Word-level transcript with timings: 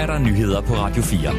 er 0.00 0.06
der 0.06 0.18
nyheder 0.18 0.60
på 0.60 0.72
Radio 0.74 1.02
4. 1.02 1.30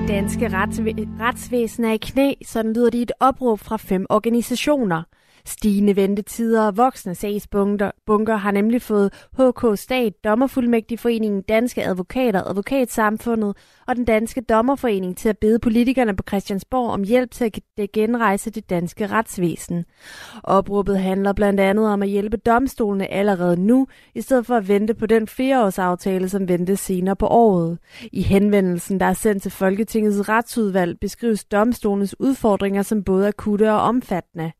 Det 0.00 0.08
danske 0.08 0.46
retsvæ- 0.46 1.08
retsvæsen 1.20 1.84
er 1.84 1.92
i 1.92 1.96
knæ, 1.96 2.32
sådan 2.46 2.72
lyder 2.72 2.90
det 2.90 2.98
i 2.98 3.02
et 3.02 3.12
opråb 3.20 3.60
fra 3.60 3.76
fem 3.76 4.06
organisationer. 4.08 5.02
Stigende 5.44 5.96
ventetider 5.96 6.66
og 6.66 6.76
voksne 6.76 7.14
sagsbunker 7.14 7.90
bunker 8.06 8.36
har 8.36 8.50
nemlig 8.50 8.82
fået 8.82 9.12
HK 9.38 9.78
Stat, 9.78 10.12
Dommerfuldmægtigforeningen, 10.24 11.42
Danske 11.42 11.84
Advokater, 11.84 12.42
Advokatsamfundet 12.42 13.56
og 13.86 13.96
den 13.96 14.04
Danske 14.04 14.40
Dommerforening 14.40 15.16
til 15.16 15.28
at 15.28 15.38
bede 15.38 15.58
politikerne 15.58 16.16
på 16.16 16.24
Christiansborg 16.28 16.90
om 16.90 17.04
hjælp 17.04 17.30
til 17.30 17.52
at 17.78 17.92
genrejse 17.92 18.50
det 18.50 18.70
danske 18.70 19.06
retsvæsen. 19.06 19.84
Opråbet 20.44 20.98
handler 20.98 21.32
blandt 21.32 21.60
andet 21.60 21.88
om 21.88 22.02
at 22.02 22.08
hjælpe 22.08 22.36
domstolene 22.36 23.12
allerede 23.12 23.60
nu, 23.60 23.86
i 24.14 24.20
stedet 24.20 24.46
for 24.46 24.56
at 24.56 24.68
vente 24.68 24.94
på 24.94 25.06
den 25.06 25.26
fireårsaftale, 25.26 26.28
som 26.28 26.48
ventes 26.48 26.80
senere 26.80 27.16
på 27.16 27.26
året. 27.26 27.78
I 28.12 28.22
henvendelsen, 28.22 29.00
der 29.00 29.06
er 29.06 29.12
sendt 29.12 29.42
til 29.42 29.50
Folketingets 29.50 30.28
retsudvalg, 30.28 31.00
beskrives 31.00 31.44
domstolenes 31.44 32.20
udfordringer 32.20 32.82
som 32.82 33.04
både 33.04 33.28
akutte 33.28 33.72
og 33.72 33.80
omfattende. 33.80 34.52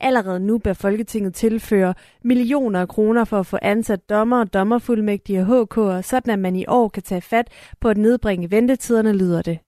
Allerede 0.00 0.40
nu 0.40 0.58
bør 0.58 0.72
Folketinget 0.72 1.34
tilføre 1.34 1.94
millioner 2.24 2.80
af 2.80 2.88
kroner 2.88 3.24
for 3.24 3.38
at 3.38 3.46
få 3.46 3.58
ansat 3.62 4.08
dommer 4.10 4.40
og 4.40 4.54
dommerfuldmægtige 4.54 5.40
og 5.40 5.46
HK'er, 5.62 6.02
sådan 6.02 6.32
at 6.32 6.38
man 6.38 6.56
i 6.56 6.64
år 6.68 6.88
kan 6.88 7.02
tage 7.02 7.20
fat 7.20 7.48
på 7.80 7.88
at 7.88 7.96
nedbringe 7.98 8.50
ventetiderne, 8.50 9.12
lyder 9.12 9.42
det. 9.42 9.58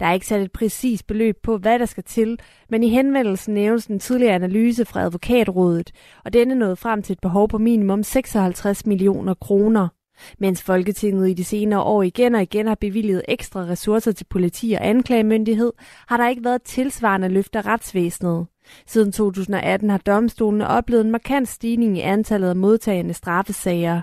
Der 0.00 0.06
er 0.06 0.12
ikke 0.12 0.26
sat 0.26 0.42
et 0.42 0.52
præcist 0.52 1.06
beløb 1.06 1.36
på, 1.42 1.56
hvad 1.56 1.78
der 1.78 1.86
skal 1.86 2.04
til, 2.04 2.38
men 2.68 2.82
i 2.82 2.88
henvendelsen 2.88 3.54
nævnes 3.54 3.86
en 3.86 3.98
tidligere 3.98 4.34
analyse 4.34 4.84
fra 4.84 5.02
advokatrådet, 5.02 5.90
og 6.24 6.32
denne 6.32 6.54
nåede 6.54 6.76
frem 6.76 7.02
til 7.02 7.12
et 7.12 7.20
behov 7.20 7.48
på 7.48 7.58
minimum 7.58 8.02
56 8.02 8.86
millioner 8.86 9.34
kroner. 9.34 9.88
Mens 10.38 10.62
Folketinget 10.62 11.30
i 11.30 11.34
de 11.34 11.44
senere 11.44 11.82
år 11.82 12.02
igen 12.02 12.34
og 12.34 12.42
igen 12.42 12.66
har 12.66 12.74
bevilget 12.74 13.22
ekstra 13.28 13.60
ressourcer 13.60 14.12
til 14.12 14.26
politi 14.30 14.72
og 14.72 14.86
anklagemyndighed, 14.86 15.72
har 16.08 16.16
der 16.16 16.28
ikke 16.28 16.44
været 16.44 16.62
tilsvarende 16.62 17.28
løft 17.28 17.56
af 17.56 17.66
retsvæsenet. 17.66 18.46
Siden 18.86 19.12
2018 19.12 19.90
har 19.90 19.98
domstolene 19.98 20.66
oplevet 20.66 21.04
en 21.04 21.10
markant 21.10 21.48
stigning 21.48 21.98
i 21.98 22.00
antallet 22.00 22.48
af 22.48 22.56
modtagende 22.56 23.14
straffesager. 23.14 24.00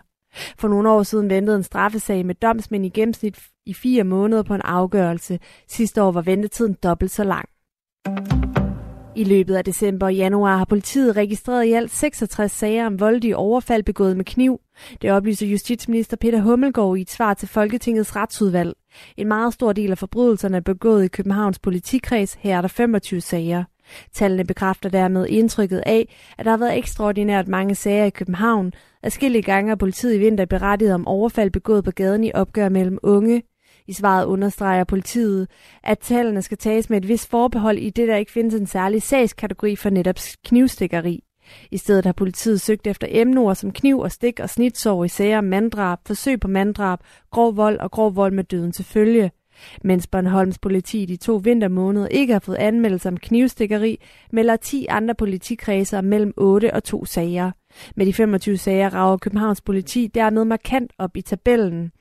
For 0.60 0.68
nogle 0.68 0.90
år 0.90 1.04
siden 1.04 1.30
ventede 1.30 1.58
en 1.58 1.64
straffesag 1.64 2.26
med 2.26 2.36
domsmænd 2.36 2.86
i 2.86 2.90
gennemsnit 2.90 3.40
i 3.66 3.74
fire 3.74 4.04
måneder 4.04 4.44
på 4.44 4.54
en 4.54 4.62
afgørelse. 4.62 5.40
Sidste 5.68 6.04
år 6.04 6.12
var 6.12 6.22
ventetiden 6.22 6.78
dobbelt 6.84 7.12
så 7.12 7.24
lang. 7.24 7.50
I 9.18 9.24
løbet 9.24 9.56
af 9.56 9.66
december 9.66 10.06
og 10.06 10.16
januar 10.16 10.58
har 10.58 10.66
politiet 10.66 11.18
registreret 11.18 11.66
i 11.66 11.74
alt 11.74 11.92
66 11.92 12.52
sager 12.52 12.86
om 12.86 13.00
voldelige 13.00 13.38
overfald 13.38 13.84
begået 13.84 14.18
med 14.18 14.26
kniv. 14.26 14.60
Det 15.02 15.12
oplyser 15.12 15.48
justitsminister 15.48 16.18
Peter 16.18 16.42
Hummelgaard 16.42 16.98
i 16.98 17.02
et 17.02 17.10
svar 17.10 17.34
til 17.34 17.48
Folketingets 17.48 18.16
retsudvalg. 18.16 18.74
En 19.18 19.28
meget 19.28 19.54
stor 19.54 19.74
del 19.74 19.92
af 19.92 19.98
forbrydelserne 19.98 20.58
er 20.58 20.62
begået 20.62 21.06
i 21.06 21.08
Københavns 21.08 21.60
politikreds. 21.60 22.34
Her 22.34 22.58
er 22.58 22.62
der 22.62 22.68
25 22.68 23.22
sager. 23.22 23.64
Tallene 24.14 24.46
bekræfter 24.46 24.90
dermed 24.90 25.28
indtrykket 25.28 25.84
af, 25.86 26.16
at 26.38 26.46
der 26.46 26.52
har 26.52 26.58
været 26.58 26.78
ekstraordinært 26.78 27.48
mange 27.48 27.76
sager 27.76 28.06
i 28.06 28.10
København. 28.10 28.74
Adskillige 29.04 29.42
gange 29.42 29.70
har 29.70 29.76
politiet 29.76 30.16
i 30.16 30.20
vinter 30.20 30.46
berettiget 30.46 30.94
om 30.94 31.08
overfald 31.08 31.52
begået 31.52 31.84
på 31.84 31.92
gaden 31.92 32.24
i 32.24 32.32
opgør 32.34 32.70
mellem 32.70 32.98
unge. 33.04 33.44
I 33.88 33.94
svaret 33.94 34.26
understreger 34.26 34.84
politiet, 34.84 35.48
at 35.84 36.00
tallene 36.00 36.42
skal 36.42 36.58
tages 36.58 36.90
med 36.90 36.98
et 36.98 37.08
vis 37.08 37.28
forbehold 37.28 37.78
i 37.78 37.90
det, 37.90 38.08
der 38.08 38.16
ikke 38.16 38.32
findes 38.32 38.54
en 38.54 38.68
særlig 38.68 39.02
sagskategori 39.02 39.76
for 39.76 39.90
netop 39.90 40.16
knivstikkeri. 40.46 41.24
I 41.72 41.78
stedet 41.78 42.06
har 42.06 42.14
politiet 42.14 42.62
søgt 42.62 42.88
efter 42.88 43.08
emneord 43.10 43.56
som 43.56 43.72
kniv 43.72 44.00
og 44.00 44.12
stik 44.12 44.40
og 44.40 44.50
snitsår 44.50 45.04
i 45.04 45.08
sager 45.08 45.38
om 45.38 45.44
manddrab, 45.44 46.00
forsøg 46.08 46.40
på 46.40 46.48
manddrab, 46.48 47.00
grov 47.32 47.58
vold 47.58 47.80
og 47.80 47.92
grov 47.92 48.16
vold 48.16 48.34
med 48.34 48.44
døden 48.44 48.72
til 48.72 48.86
følge. 48.86 49.32
Mens 49.84 50.08
Bornholms 50.08 50.60
politi 50.60 51.06
de 51.06 51.16
to 51.16 51.36
vintermåneder 51.36 52.08
ikke 52.08 52.34
har 52.34 52.40
fået 52.40 52.56
anmeldelse 52.56 53.10
om 53.10 53.18
knivstikkeri, 53.18 54.00
melder 54.32 54.56
10 54.56 54.86
andre 54.90 55.16
politikredser 55.16 56.02
mellem 56.02 56.34
8 56.38 56.74
og 56.74 56.84
2 56.84 57.06
sager. 57.06 57.52
Med 57.96 58.06
de 58.06 58.14
25 58.14 58.58
sager 58.58 58.90
rager 58.90 59.18
Københavns 59.18 59.62
politi 59.62 60.08
dermed 60.08 60.46
markant 60.46 60.92
op 60.98 61.18
i 61.18 61.22
tabellen. 61.22 61.92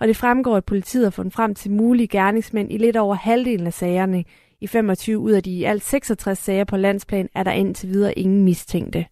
Og 0.00 0.08
det 0.08 0.16
fremgår, 0.16 0.56
at 0.56 0.64
politiet 0.64 1.04
har 1.04 1.10
fundet 1.10 1.34
frem 1.34 1.54
til 1.54 1.70
mulige 1.70 2.08
gerningsmænd 2.08 2.72
i 2.72 2.78
lidt 2.78 2.96
over 2.96 3.14
halvdelen 3.14 3.66
af 3.66 3.72
sagerne. 3.72 4.24
I 4.60 4.66
25 4.66 5.18
ud 5.18 5.32
af 5.32 5.42
de 5.42 5.50
i 5.50 5.64
alt 5.64 5.82
66 5.82 6.38
sager 6.38 6.64
på 6.64 6.76
landsplan 6.76 7.28
er 7.34 7.42
der 7.42 7.52
indtil 7.52 7.88
videre 7.88 8.18
ingen 8.18 8.44
mistænkte. 8.44 9.06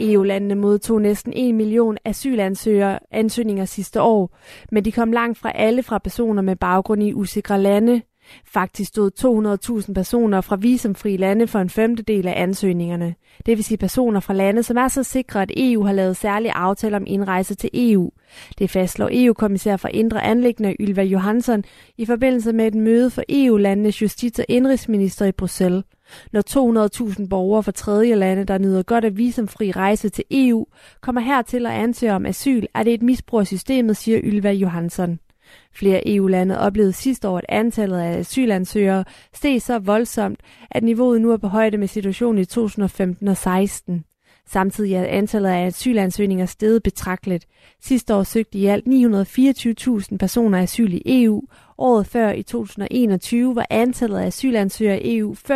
EU-landene 0.00 0.54
modtog 0.54 1.02
næsten 1.02 1.32
1 1.36 1.54
million 1.54 1.98
asylansøgere 2.04 2.98
ansøgninger 3.10 3.64
sidste 3.64 4.02
år, 4.02 4.36
men 4.72 4.84
de 4.84 4.92
kom 4.92 5.12
langt 5.12 5.38
fra 5.38 5.52
alle 5.54 5.82
fra 5.82 5.98
personer 5.98 6.42
med 6.42 6.56
baggrund 6.56 7.02
i 7.02 7.14
usikre 7.14 7.62
lande. 7.62 8.02
Faktisk 8.46 8.88
stod 8.88 9.10
200.000 9.86 9.92
personer 9.92 10.40
fra 10.40 10.56
visumfri 10.56 11.16
lande 11.16 11.46
for 11.46 11.58
en 11.58 11.70
femtedel 11.70 12.28
af 12.28 12.42
ansøgningerne. 12.42 13.14
Det 13.46 13.56
vil 13.56 13.64
sige 13.64 13.78
personer 13.78 14.20
fra 14.20 14.34
lande, 14.34 14.62
som 14.62 14.76
er 14.76 14.88
så 14.88 15.02
sikre, 15.02 15.42
at 15.42 15.50
EU 15.56 15.84
har 15.84 15.92
lavet 15.92 16.16
særlige 16.16 16.52
aftaler 16.52 16.98
om 16.98 17.04
indrejse 17.06 17.54
til 17.54 17.70
EU. 17.74 18.10
Det 18.58 18.70
fastslår 18.70 19.08
EU-kommissær 19.12 19.76
for 19.76 19.88
Indre 19.88 20.24
Anlæggende 20.24 20.76
Ylva 20.80 21.02
Johansson 21.02 21.64
i 21.98 22.06
forbindelse 22.06 22.52
med 22.52 22.66
et 22.66 22.74
møde 22.74 23.10
for 23.10 23.22
EU-landenes 23.28 24.02
justits- 24.02 24.38
og 24.38 24.44
indrigsminister 24.48 25.26
i 25.26 25.32
Bruxelles. 25.32 25.84
Når 26.32 26.42
200.000 27.20 27.28
borgere 27.28 27.62
fra 27.62 27.72
tredje 27.72 28.14
lande, 28.14 28.44
der 28.44 28.58
nyder 28.58 28.82
godt 28.82 29.04
af 29.04 29.16
visumfri 29.16 29.70
rejse 29.70 30.08
til 30.08 30.24
EU, 30.30 30.66
kommer 31.00 31.20
hertil 31.20 31.66
og 31.66 31.78
ansøger 31.78 32.14
om 32.14 32.26
asyl, 32.26 32.64
er 32.74 32.82
det 32.82 32.94
et 32.94 33.02
misbrug 33.02 33.40
af 33.40 33.46
systemet, 33.46 33.96
siger 33.96 34.20
Ylva 34.24 34.50
Johansson. 34.50 35.18
Flere 35.72 36.08
EU-lande 36.14 36.58
oplevede 36.58 36.92
sidste 36.92 37.28
år, 37.28 37.38
at 37.38 37.44
antallet 37.48 37.98
af 37.98 38.18
asylansøgere 38.18 39.04
steg 39.34 39.62
så 39.62 39.78
voldsomt, 39.78 40.40
at 40.70 40.82
niveauet 40.82 41.20
nu 41.20 41.32
er 41.32 41.36
på 41.36 41.48
højde 41.48 41.76
med 41.76 41.88
situationen 41.88 42.42
i 42.42 42.44
2015 42.44 43.28
og 43.28 43.36
16. 43.36 44.04
Samtidig 44.48 44.94
er 44.94 45.04
antallet 45.04 45.50
af 45.50 45.66
asylansøgninger 45.66 46.46
steget 46.46 46.82
betragteligt. 46.82 47.46
Sidste 47.82 48.14
år 48.14 48.22
søgte 48.22 48.58
i 48.58 48.66
alt 48.66 48.86
924.000 48.86 50.16
personer 50.16 50.62
asyl 50.62 50.92
i 50.92 51.02
EU. 51.24 51.42
Året 51.78 52.06
før 52.06 52.32
i 52.32 52.42
2021 52.42 53.56
var 53.56 53.66
antallet 53.70 54.18
af 54.18 54.26
asylansøgere 54.26 55.02
i 55.02 55.18
EU 55.18 55.34
535.000. 55.34 55.46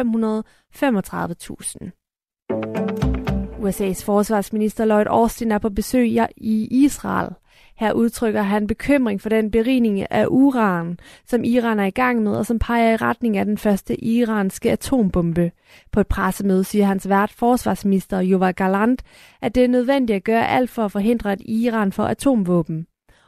USA's 3.61 4.05
forsvarsminister 4.05 4.85
Lloyd 4.85 5.07
Austin 5.07 5.53
er 5.53 5.59
på 5.59 5.71
besøg 5.71 6.09
i 6.37 6.69
Israel. 6.85 7.35
Her 7.77 7.93
udtrykker 7.93 8.43
han 8.43 8.67
bekymring 8.67 9.21
for 9.21 9.29
den 9.29 9.51
berigning 9.51 10.13
af 10.13 10.27
uran, 10.29 10.99
som 11.27 11.45
Iran 11.45 11.81
er 11.81 11.85
i 11.85 11.91
gang 11.91 12.23
med, 12.23 12.37
og 12.37 12.47
som 12.47 12.59
peger 12.59 12.93
i 12.93 12.97
retning 12.97 13.37
af 13.37 13.45
den 13.45 13.59
første 13.59 14.05
iranske 14.05 14.71
atombombe. 14.71 15.53
På 15.93 16.01
et 16.01 16.07
pressemøde 16.07 16.65
siger 16.65 16.87
hans 16.87 17.09
vært 17.09 17.33
forsvarsminister 17.33 18.23
Yuval 18.25 18.55
Galant, 18.55 19.03
at 19.43 19.55
det 19.55 19.65
er 19.65 19.69
nødvendigt 19.69 20.17
at 20.17 20.25
gøre 20.25 20.49
alt 20.49 20.71
for 20.71 20.85
at 20.85 20.93
forhindre, 20.93 21.33
at 21.33 21.41
Iran 21.41 21.93
får 21.93 22.05
atomvåben. 22.05 22.87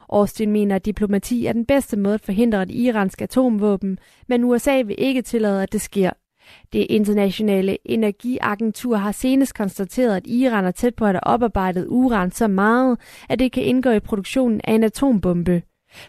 Austin 0.09 0.51
mener, 0.51 0.75
at 0.75 0.85
diplomati 0.85 1.45
er 1.45 1.53
den 1.53 1.65
bedste 1.65 1.97
måde 1.97 2.13
at 2.13 2.21
forhindre 2.21 2.63
et 2.63 2.71
iransk 2.71 3.21
atomvåben, 3.21 3.97
men 4.27 4.43
USA 4.43 4.81
vil 4.81 4.95
ikke 4.97 5.21
tillade, 5.21 5.63
at 5.63 5.73
det 5.73 5.81
sker. 5.81 6.11
Det 6.73 6.87
internationale 6.89 7.77
energiagentur 7.85 8.95
har 8.95 9.11
senest 9.11 9.55
konstateret, 9.55 10.15
at 10.15 10.27
Iran 10.27 10.65
er 10.65 10.71
tæt 10.71 10.95
på 10.95 11.05
at 11.05 11.11
have 11.11 11.23
oparbejdet 11.23 11.85
uran 11.89 12.31
så 12.31 12.47
meget, 12.47 12.99
at 13.29 13.39
det 13.39 13.51
kan 13.51 13.63
indgå 13.63 13.89
i 13.89 13.99
produktionen 13.99 14.61
af 14.63 14.73
en 14.73 14.83
atombombe. 14.83 15.61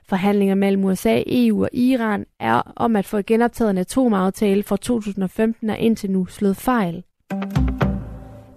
Forhandlinger 0.08 0.54
mellem 0.54 0.84
USA, 0.84 1.22
EU 1.26 1.62
og 1.62 1.70
Iran 1.72 2.24
er 2.40 2.72
om 2.76 2.96
at 2.96 3.06
få 3.06 3.22
genoptaget 3.22 3.70
en 3.70 3.78
atomaftale 3.78 4.62
fra 4.62 4.76
2015 4.76 5.70
er 5.70 5.76
indtil 5.76 6.10
nu 6.10 6.26
slået 6.26 6.56
fejl. 6.56 7.02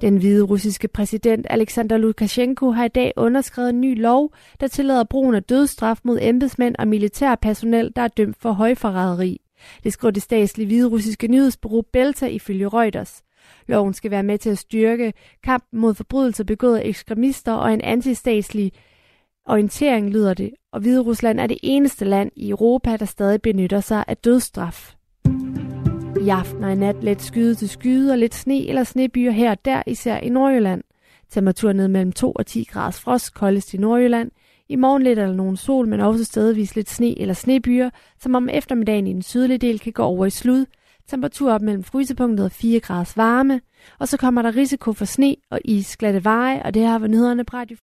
Den 0.01 0.17
hvide 0.17 0.43
russiske 0.43 0.87
præsident 0.87 1.47
Alexander 1.49 1.97
Lukashenko 1.97 2.71
har 2.71 2.85
i 2.85 2.87
dag 2.87 3.13
underskrevet 3.17 3.69
en 3.69 3.81
ny 3.81 4.01
lov, 4.01 4.33
der 4.59 4.67
tillader 4.67 5.03
brugen 5.03 5.35
af 5.35 5.43
dødsstraf 5.43 5.97
mod 6.03 6.19
embedsmænd 6.21 6.75
og 6.79 6.87
militærpersonel, 6.87 7.91
der 7.95 8.01
er 8.01 8.07
dømt 8.07 8.37
for 8.39 8.51
højforræderi. 8.51 9.41
Det 9.83 9.93
skriver 9.93 10.11
det 10.11 10.23
statslige 10.23 10.67
hviderussiske 10.67 11.27
nyhedsbureau 11.27 11.81
Belta 11.93 12.27
ifølge 12.27 12.67
Reuters. 12.67 13.23
Loven 13.67 13.93
skal 13.93 14.11
være 14.11 14.23
med 14.23 14.37
til 14.37 14.49
at 14.49 14.57
styrke 14.57 15.13
kampen 15.43 15.79
mod 15.79 15.93
forbrydelser 15.93 16.43
begået 16.43 16.77
af 16.77 16.81
ekstremister 16.85 17.53
og 17.53 17.73
en 17.73 17.81
antistatslig 17.81 18.71
orientering, 19.45 20.09
lyder 20.09 20.33
det, 20.33 20.51
og 20.71 20.79
Hvide 20.79 21.01
Rusland 21.01 21.39
er 21.39 21.47
det 21.47 21.57
eneste 21.63 22.05
land 22.05 22.31
i 22.35 22.49
Europa, 22.49 22.97
der 22.97 23.05
stadig 23.05 23.41
benytter 23.41 23.79
sig 23.79 24.03
af 24.07 24.17
dødsstraf. 24.17 24.93
I 26.21 26.29
aften 26.29 26.63
og 26.63 26.71
i 26.71 26.75
nat 26.75 27.03
let 27.03 27.21
skyde 27.21 27.55
til 27.55 27.69
skyde 27.69 28.11
og 28.11 28.17
lidt 28.17 28.35
sne 28.35 28.67
eller 28.67 28.83
snebyer 28.83 29.31
her 29.31 29.51
og 29.51 29.65
der, 29.65 29.83
især 29.87 30.17
i 30.17 30.29
Nordjylland. 30.29 30.83
Temperaturen 31.29 31.77
ned 31.77 31.87
mellem 31.87 32.11
2 32.11 32.31
og 32.31 32.45
10 32.45 32.63
graders 32.71 32.99
frost, 32.99 33.33
koldest 33.33 33.73
i 33.73 33.77
Nordjylland. 33.77 34.31
I 34.69 34.75
morgen 34.75 35.03
lidt 35.03 35.19
eller 35.19 35.35
nogen 35.35 35.57
sol, 35.57 35.87
men 35.87 35.99
også 35.99 36.23
stedvis 36.23 36.75
lidt 36.75 36.89
sne 36.89 37.19
eller 37.21 37.33
snebyer, 37.33 37.89
som 38.19 38.35
om 38.35 38.49
eftermiddagen 38.49 39.07
i 39.07 39.13
den 39.13 39.21
sydlige 39.21 39.57
del 39.57 39.79
kan 39.79 39.93
gå 39.93 40.03
over 40.03 40.25
i 40.25 40.29
slud. 40.29 40.65
Temperatur 41.07 41.51
op 41.51 41.61
mellem 41.61 41.83
frysepunktet 41.83 42.45
og 42.45 42.51
4 42.51 42.79
graders 42.79 43.17
varme. 43.17 43.61
Og 43.99 44.07
så 44.07 44.17
kommer 44.17 44.41
der 44.41 44.55
risiko 44.55 44.93
for 44.93 45.05
sne 45.05 45.35
og 45.51 45.59
isglatte 45.65 46.23
veje, 46.23 46.63
og 46.63 46.73
det 46.73 46.85
har 46.85 46.99
var 46.99 47.07
nyhederne 47.07 47.43
på 47.43 47.57
Radio 47.57 47.77